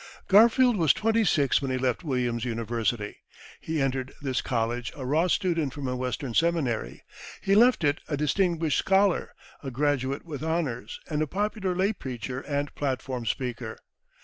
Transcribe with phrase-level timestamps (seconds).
[0.27, 3.17] Garfield was twenty six when he left Williams' University.
[3.59, 7.03] He entered this college a raw student from a Western seminary;
[7.39, 12.39] he left it a distinguished scholar, a graduate with honours, and a popular lay preacher
[12.41, 13.77] and platform speaker.